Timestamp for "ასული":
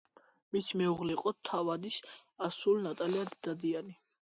2.49-2.85